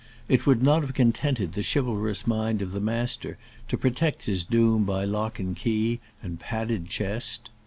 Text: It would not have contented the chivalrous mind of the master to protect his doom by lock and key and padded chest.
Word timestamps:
It 0.27 0.47
would 0.47 0.63
not 0.63 0.81
have 0.81 0.95
contented 0.95 1.53
the 1.53 1.61
chivalrous 1.61 2.25
mind 2.25 2.63
of 2.63 2.71
the 2.71 2.79
master 2.79 3.37
to 3.67 3.77
protect 3.77 4.23
his 4.25 4.43
doom 4.43 4.83
by 4.83 5.05
lock 5.05 5.37
and 5.37 5.55
key 5.55 5.99
and 6.23 6.39
padded 6.39 6.89
chest. 6.89 7.51